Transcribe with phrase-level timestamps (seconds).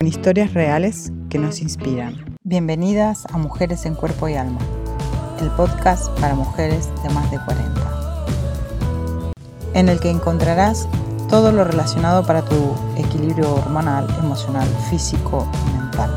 [0.00, 2.38] con historias reales que nos inspiran.
[2.44, 4.60] Bienvenidas a Mujeres en Cuerpo y Alma,
[5.40, 8.22] el podcast para mujeres de más de 40,
[9.74, 10.88] en el que encontrarás
[11.28, 16.16] todo lo relacionado para tu equilibrio hormonal, emocional, físico y mental,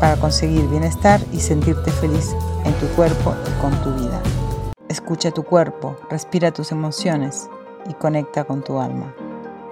[0.00, 2.34] para conseguir bienestar y sentirte feliz
[2.64, 4.20] en tu cuerpo y con tu vida.
[4.88, 7.48] Escucha tu cuerpo, respira tus emociones
[7.88, 9.14] y conecta con tu alma.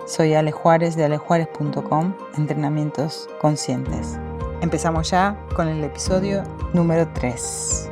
[0.09, 4.19] Soy Ale Juárez de alejuárez.com, Entrenamientos Conscientes.
[4.63, 7.91] Empezamos ya con el episodio número 3.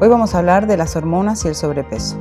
[0.00, 2.16] Hoy vamos a hablar de las hormonas y el sobrepeso.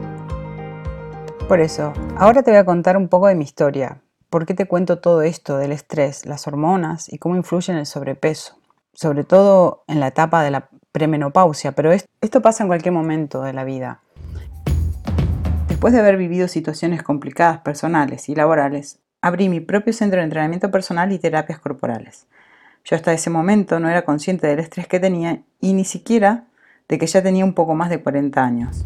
[1.48, 4.02] Por eso, ahora te voy a contar un poco de mi historia.
[4.32, 7.86] ¿Por qué te cuento todo esto del estrés, las hormonas y cómo influyen en el
[7.86, 8.58] sobrepeso?
[8.94, 13.54] Sobre todo en la etapa de la premenopausia, pero esto pasa en cualquier momento de
[13.54, 14.02] la vida.
[15.68, 20.72] Después de haber vivido situaciones complicadas personales y laborales, abrí mi propio centro de entrenamiento
[20.72, 22.26] personal y terapias corporales.
[22.86, 26.46] Yo hasta ese momento no era consciente del estrés que tenía y ni siquiera
[26.88, 28.86] de que ya tenía un poco más de 40 años.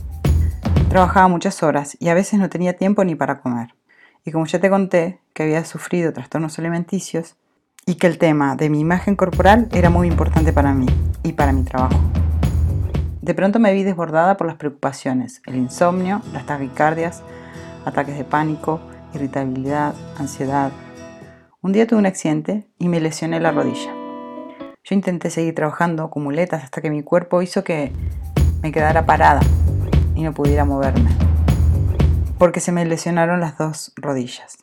[0.89, 3.75] Trabajaba muchas horas y a veces no tenía tiempo ni para comer.
[4.25, 7.35] Y como ya te conté que había sufrido trastornos alimenticios
[7.85, 10.87] y que el tema de mi imagen corporal era muy importante para mí
[11.23, 11.99] y para mi trabajo.
[13.21, 17.21] De pronto me vi desbordada por las preocupaciones, el insomnio, las taquicardias,
[17.85, 18.81] ataques de pánico,
[19.13, 20.71] irritabilidad, ansiedad.
[21.61, 23.93] Un día tuve un accidente y me lesioné la rodilla.
[24.83, 27.91] Yo intenté seguir trabajando con muletas hasta que mi cuerpo hizo que
[28.61, 29.41] me quedara parada
[30.15, 31.09] y no pudiera moverme,
[32.37, 34.57] porque se me lesionaron las dos rodillas.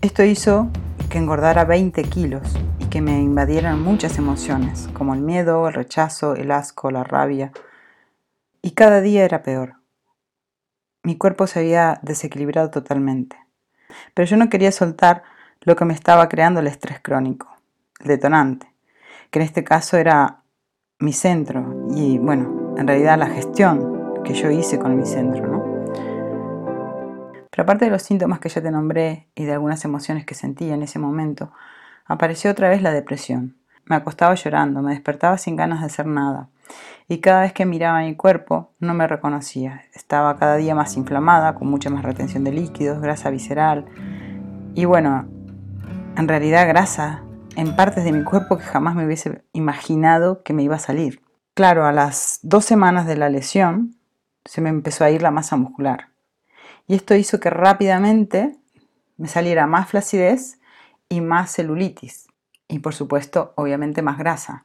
[0.00, 0.68] Esto hizo
[1.08, 2.42] que engordara 20 kilos
[2.78, 7.52] y que me invadieran muchas emociones, como el miedo, el rechazo, el asco, la rabia.
[8.62, 9.74] Y cada día era peor.
[11.04, 13.36] Mi cuerpo se había desequilibrado totalmente.
[14.14, 15.22] Pero yo no quería soltar
[15.62, 17.48] lo que me estaba creando el estrés crónico,
[18.00, 18.72] el detonante,
[19.30, 20.42] que en este caso era
[20.98, 25.72] mi centro y bueno, en realidad la gestión que yo hice con mi centro, ¿no?
[27.50, 30.74] Pero aparte de los síntomas que ya te nombré y de algunas emociones que sentía
[30.74, 31.52] en ese momento,
[32.06, 33.56] apareció otra vez la depresión.
[33.84, 36.48] Me acostaba llorando, me despertaba sin ganas de hacer nada.
[37.08, 39.82] Y cada vez que miraba mi cuerpo no me reconocía.
[39.94, 43.86] Estaba cada día más inflamada, con mucha más retención de líquidos, grasa visceral.
[44.74, 45.26] Y bueno,
[46.16, 47.22] en realidad grasa
[47.56, 51.22] en partes de mi cuerpo que jamás me hubiese imaginado que me iba a salir.
[51.54, 53.96] Claro, a las dos semanas de la lesión
[54.44, 56.08] se me empezó a ir la masa muscular.
[56.86, 58.56] Y esto hizo que rápidamente
[59.16, 60.60] me saliera más flacidez
[61.08, 62.28] y más celulitis.
[62.68, 64.64] Y por supuesto, obviamente más grasa.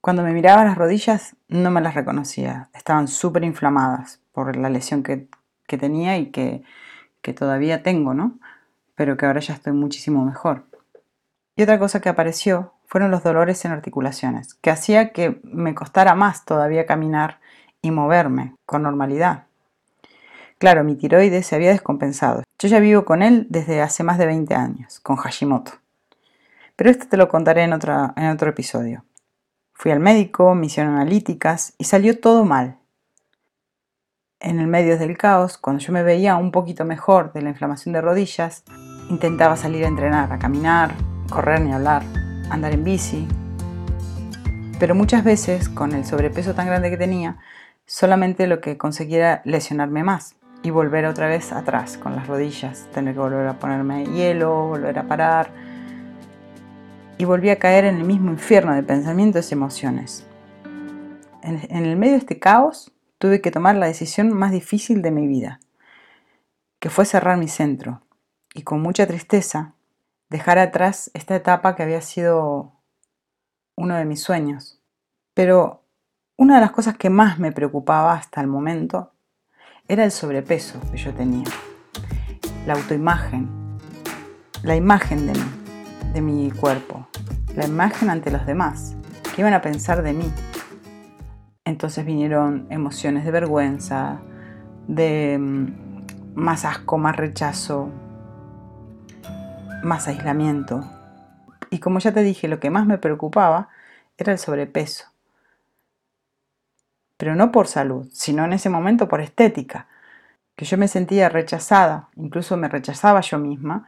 [0.00, 5.02] Cuando me miraba las rodillas no me las reconocía, estaban súper inflamadas por la lesión
[5.02, 5.28] que,
[5.66, 6.62] tenía y que,
[7.20, 8.38] que todavía tengo, ¿no?
[8.94, 10.64] Pero que ahora ya estoy muchísimo mejor.
[11.54, 16.14] Y otra cosa que apareció fueron los dolores en articulaciones, que hacía que me costara
[16.14, 17.38] más todavía caminar
[17.82, 19.44] y moverme con normalidad.
[20.58, 22.42] Claro, mi tiroides se había descompensado.
[22.58, 25.72] Yo ya vivo con él desde hace más de 20 años, con Hashimoto.
[26.74, 29.04] Pero esto te lo contaré en, en otro episodio.
[29.80, 32.76] Fui al médico, me analíticas y salió todo mal.
[34.38, 37.94] En el medio del caos, cuando yo me veía un poquito mejor de la inflamación
[37.94, 38.62] de rodillas,
[39.08, 40.92] intentaba salir a entrenar, a caminar,
[41.30, 42.02] correr ni hablar,
[42.50, 43.26] andar en bici.
[44.78, 47.38] Pero muchas veces, con el sobrepeso tan grande que tenía,
[47.86, 53.14] solamente lo que conseguía lesionarme más y volver otra vez atrás con las rodillas, tener
[53.14, 55.69] que volver a ponerme hielo, volver a parar
[57.20, 60.26] y volví a caer en el mismo infierno de pensamientos y emociones.
[61.42, 65.26] En, el medio de este caos tuve que tomar la decisión más difícil de mi
[65.26, 65.60] vida,
[66.78, 68.00] que fue cerrar mi centro
[68.54, 69.74] y con mucha tristeza
[70.30, 72.72] dejar atrás esta etapa que había sido
[73.76, 74.80] uno de mis sueños.
[75.34, 75.84] Pero
[76.38, 79.12] una de las cosas que más me preocupaba hasta el momento
[79.88, 81.44] era el sobrepeso que yo tenía,
[82.66, 83.78] la autoimagen,
[84.62, 85.30] la imagen
[86.14, 87.09] de mi cuerpo,
[87.60, 88.96] la imagen ante los demás,
[89.34, 90.32] qué iban a pensar de mí.
[91.66, 94.18] Entonces vinieron emociones de vergüenza,
[94.88, 97.90] de mm, más asco, más rechazo,
[99.82, 100.90] más aislamiento.
[101.68, 103.68] Y como ya te dije, lo que más me preocupaba
[104.16, 105.04] era el sobrepeso.
[107.18, 109.86] Pero no por salud, sino en ese momento por estética,
[110.56, 113.86] que yo me sentía rechazada, incluso me rechazaba yo misma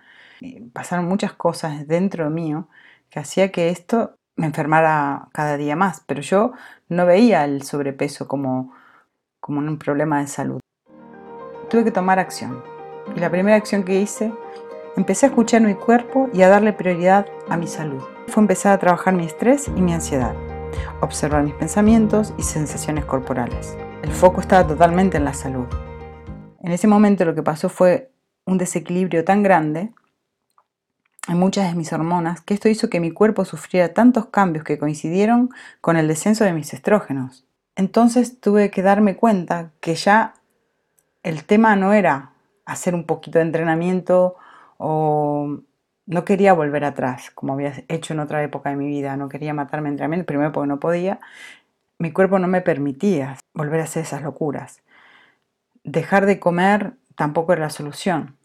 [0.73, 2.69] pasaron muchas cosas dentro mío
[3.12, 6.53] que hacía que esto me enfermara cada día más, pero yo
[6.88, 8.73] no veía el sobrepeso como,
[9.38, 10.61] como un problema de salud.
[11.69, 12.64] Tuve que tomar acción
[13.14, 14.32] y la primera acción que hice,
[14.97, 18.03] empecé a escuchar mi cuerpo y a darle prioridad a mi salud.
[18.29, 20.35] fue empezar a trabajar mi estrés y mi ansiedad,
[21.03, 23.76] observar mis pensamientos y sensaciones corporales.
[24.03, 25.67] El foco estaba totalmente en la salud.
[26.62, 28.11] En ese momento lo que pasó fue
[28.47, 29.93] un desequilibrio tan grande
[31.29, 34.79] en muchas de mis hormonas que esto hizo que mi cuerpo sufriera tantos cambios que
[34.79, 37.45] coincidieron con el descenso de mis estrógenos.
[37.77, 40.35] Entonces tuve que darme cuenta que ya
[41.23, 42.33] el tema no era
[42.65, 44.37] hacer un poquito de entrenamiento
[44.79, 45.61] o
[46.07, 49.55] no quería volver atrás, como había hecho en otra época de mi vida, no quería
[49.55, 51.21] matarme en entrenamiento, primero porque no podía,
[51.99, 54.83] mi cuerpo no me permitía volver a hacer esas locuras.
[55.85, 58.37] Dejar de comer tampoco era la solución.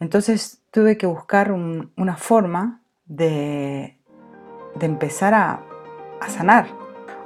[0.00, 3.98] Entonces tuve que buscar una forma de,
[4.80, 5.64] empezar a,
[6.28, 6.68] sanar,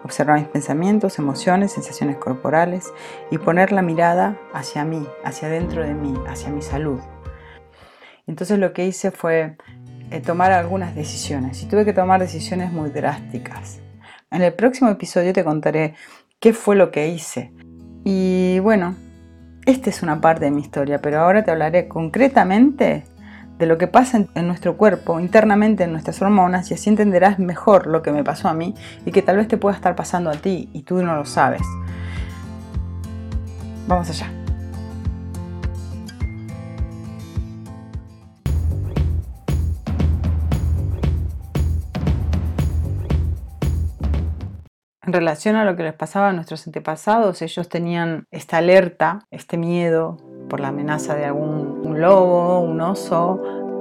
[0.05, 2.93] observar mis pensamientos, emociones, sensaciones corporales
[3.31, 7.01] y poner la mirada hacia mí, hacia dentro de mí, hacia mi salud.
[8.27, 9.57] Entonces lo que hice fue
[10.11, 13.81] eh, tomar algunas decisiones y tuve que tomar decisiones muy drásticas.
[14.31, 15.95] En el próximo episodio te contaré
[16.41, 17.53] qué fue lo que hice.
[18.05, 18.97] Y bueno,
[19.67, 23.05] esta es una parte de mi historia, pero ahora te hablaré concretamente
[23.59, 27.87] de lo que pasa en, nuestro cuerpo, internamente en nuestras hormonas, y así entenderás mejor
[27.87, 28.75] lo que me pasó a mí
[29.07, 31.63] y que tal vez te pueda estar pasando a ti y tú no lo sabes.
[33.87, 34.42] Vamos allá.
[45.05, 49.57] En relación a lo que les pasaba a nuestros antepasados, ellos tenían esta alerta, este
[49.57, 50.17] miedo
[50.49, 53.35] por la amenaza de algún lobo, un oso,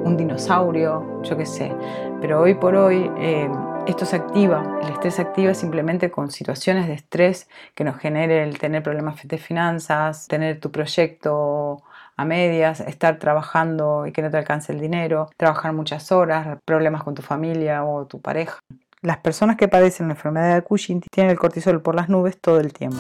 [0.04, 1.76] un dinosaurio, yo qué sé.
[2.22, 3.48] Pero hoy por hoy eh,
[3.86, 8.42] esto se activa, el estrés se activa simplemente con situaciones de estrés que nos genere
[8.42, 11.84] el tener problemas de finanzas, tener tu proyecto
[12.18, 17.04] a medias, estar trabajando y que no te alcance el dinero, trabajar muchas horas, problemas
[17.04, 18.58] con tu familia o tu pareja.
[19.04, 22.60] Las personas que padecen la enfermedad de Cushing tienen el cortisol por las nubes todo
[22.60, 23.00] el tiempo.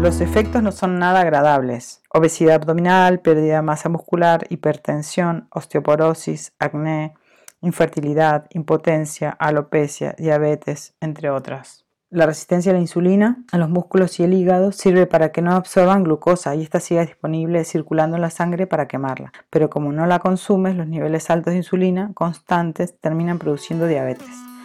[0.00, 2.02] Los efectos no son nada agradables.
[2.12, 7.14] Obesidad abdominal, pérdida de masa muscular, hipertensión, osteoporosis, acné,
[7.60, 11.84] infertilidad, impotencia, alopecia, diabetes, entre otras.
[12.10, 15.52] La resistencia a la insulina, a los músculos y el hígado sirve para que no
[15.54, 19.32] absorban glucosa y esta siga disponible circulando en la sangre para quemarla.
[19.48, 24.55] Pero como no la consumes, los niveles altos de insulina constantes terminan produciendo diabetes.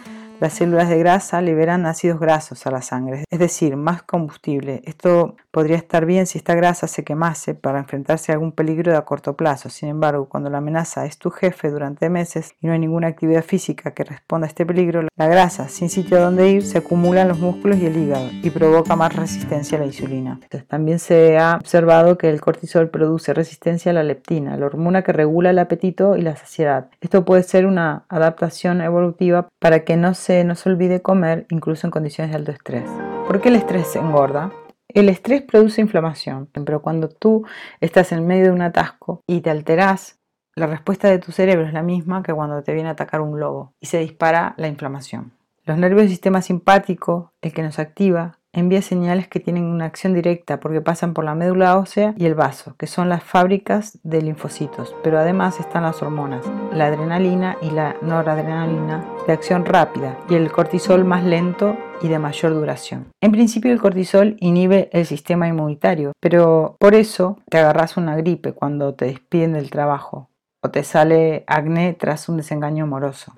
[0.42, 4.82] Las células de grasa liberan ácidos grasos a la sangre, es decir, más combustible.
[4.86, 8.98] Esto podría estar bien si esta grasa se quemase para enfrentarse a algún peligro de
[8.98, 9.70] a corto plazo.
[9.70, 13.44] Sin embargo, cuando la amenaza es tu jefe durante meses y no hay ninguna actividad
[13.44, 17.22] física que responda a este peligro, la grasa, sin sitio a donde ir, se acumula
[17.22, 20.40] en los músculos y el hígado y provoca más resistencia a la insulina.
[20.66, 25.12] también se ha observado que el cortisol produce resistencia a la leptina, la hormona que
[25.12, 26.88] regula el apetito y la saciedad.
[27.00, 31.86] Esto puede ser una adaptación evolutiva para que no se no se olvide comer incluso
[31.86, 32.88] en condiciones de alto estrés.
[33.26, 34.52] ¿Por qué el estrés engorda?
[34.88, 37.46] El estrés produce inflamación, pero cuando tú
[37.80, 40.18] estás en medio de un atasco y te alteras,
[40.54, 43.40] la respuesta de tu cerebro es la misma que cuando te viene a atacar un
[43.40, 45.32] lobo y se dispara la inflamación.
[45.64, 50.14] Los nervios del sistema simpático, el que nos activa, envía señales que tienen una acción
[50.14, 54.20] directa porque pasan por la médula ósea y el vaso, que son las fábricas de
[54.20, 60.34] linfocitos, pero además están las hormonas, la adrenalina y la noradrenalina de acción rápida y
[60.34, 63.06] el cortisol más lento y de mayor duración.
[63.20, 68.52] En principio el cortisol inhibe el sistema inmunitario, pero por eso te agarras una gripe
[68.52, 70.28] cuando te despiden del trabajo
[70.62, 73.34] o te sale acné tras un desengaño amoroso.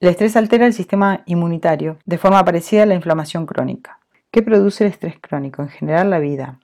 [0.00, 3.98] El estrés altera el sistema inmunitario de forma parecida a la inflamación crónica.
[4.36, 5.62] ¿Qué produce el estrés crónico?
[5.62, 6.58] En general, la vida.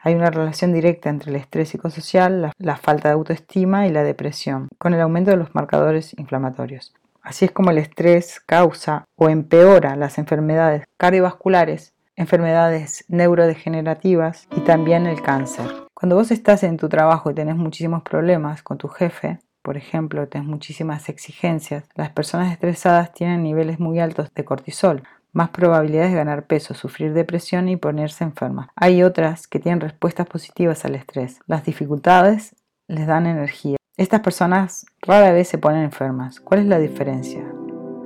[0.00, 4.66] Hay una relación directa entre el estrés psicosocial, la, falta de autoestima y la depresión,
[4.76, 6.92] con el aumento de los marcadores inflamatorios.
[7.22, 15.06] Así es como el estrés causa o empeora las enfermedades cardiovasculares, enfermedades neurodegenerativas y también
[15.06, 15.66] el cáncer.
[15.94, 20.26] Cuando vos estás en tu trabajo y tenés muchísimos problemas con tu jefe, por ejemplo,
[20.26, 26.18] tenés muchísimas exigencias, las personas estresadas tienen niveles muy altos de cortisol, más probabilidades de
[26.18, 28.70] ganar peso, sufrir depresión y ponerse enferma.
[28.76, 31.40] Hay otras que tienen respuestas positivas al estrés.
[31.46, 32.54] Las dificultades
[32.86, 33.76] les dan energía.
[33.96, 36.40] Estas personas rara vez se ponen enfermas.
[36.40, 37.42] ¿Cuál es la diferencia?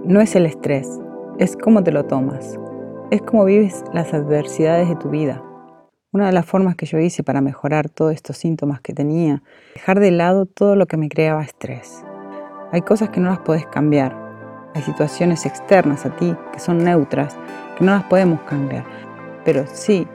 [0.05, 0.89] No es el estrés,
[1.39, 2.59] es cómo te lo tomas.
[3.11, 5.43] Es cómo vives las adversidades de tu vida.
[6.13, 9.43] Una de las formas que yo hice para mejorar todos estos síntomas que tenía,
[9.75, 12.05] dejar de lado todo lo que me creaba estrés.
[12.73, 14.26] Hay cosas que no las puedes cambiar,
[14.77, 17.35] hay situaciones externas a ti que son neutras,
[17.79, 18.85] que no las podemos cambiar,
[19.43, 20.07] pero sí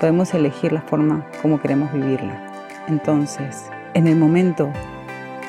[0.00, 2.50] podemos elegir la forma como queremos vivirla.
[2.88, 4.70] Entonces, en el momento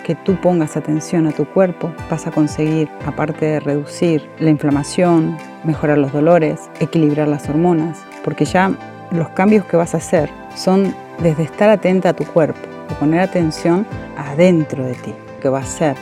[0.04, 5.38] que tú pongas atención a tu cuerpo, vas a conseguir, aparte de reducir la inflamación,
[5.64, 8.74] mejorar los dolores, equilibrar las hormonas, porque ya
[9.12, 13.22] los cambios que vas a hacer son desde estar atenta a tu cuerpo, de poner
[13.22, 13.88] atención
[14.18, 15.96] adentro de ti, que va a hacer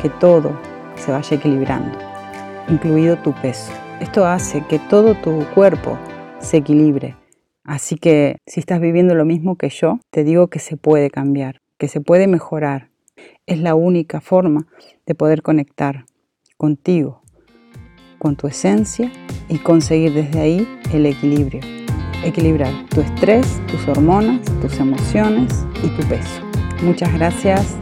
[0.00, 0.52] que todo
[1.06, 1.96] se vaya equilibrando,
[2.68, 3.70] incluido tu peso.
[4.00, 5.96] Esto hace que todo tu cuerpo
[6.40, 7.14] se equilibre.
[7.62, 11.60] Así que si estás viviendo lo mismo que yo, te digo que se puede cambiar,
[11.78, 12.90] que se puede mejorar.
[13.46, 14.66] Es la única forma
[15.06, 16.06] de poder conectar
[16.56, 17.22] contigo,
[18.18, 19.12] con tu esencia
[19.48, 21.60] y conseguir desde ahí el equilibrio.
[22.24, 26.42] Equilibrar tu estrés, tus hormonas, tus emociones y tu peso.
[26.82, 27.78] Muchas gracias.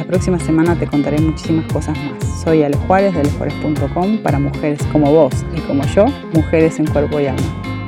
[0.00, 2.42] La próxima semana te contaré muchísimas cosas más.
[2.42, 7.20] Soy Ale Juárez de alejuárez.com para mujeres como vos y como yo, mujeres en cuerpo
[7.20, 7.79] y alma.